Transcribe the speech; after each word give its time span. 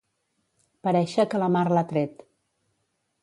Parèixer 0.87 1.25
que 1.33 1.41
la 1.45 1.51
mar 1.57 1.63
l'ha 1.73 1.85
tret. 1.91 2.25